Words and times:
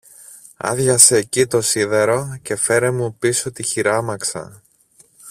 άδειασε 0.57 1.15
εκει 1.17 1.45
το 1.47 1.61
σίδερο 1.61 2.37
και 2.41 2.55
φέρε 2.55 2.91
μου 2.91 3.15
πίσω 3.15 3.51
τη 3.51 3.63
χειράμαξα. 3.63 4.61